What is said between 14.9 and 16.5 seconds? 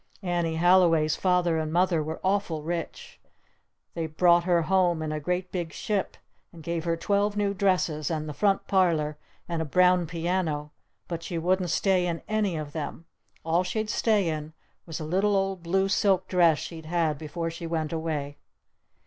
a little old blue silk